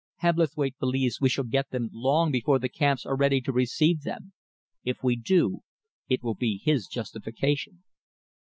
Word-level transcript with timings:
Hebblethwaite 0.23 0.79
believes 0.79 1.21
we 1.21 1.29
shall 1.29 1.43
get 1.43 1.69
them 1.69 1.91
long 1.93 2.31
before 2.31 2.57
the 2.57 2.69
camps 2.69 3.05
are 3.05 3.15
ready 3.15 3.39
to 3.41 3.51
receive 3.51 4.01
them. 4.01 4.33
If 4.83 5.03
we 5.03 5.15
do, 5.15 5.59
it 6.09 6.23
will 6.23 6.33
be 6.33 6.57
his 6.65 6.87
justification." 6.87 7.83